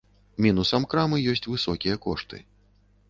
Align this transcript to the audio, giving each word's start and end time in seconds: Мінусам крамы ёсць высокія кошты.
Мінусам 0.45 0.87
крамы 0.93 1.17
ёсць 1.33 1.49
высокія 1.53 2.01
кошты. 2.07 2.43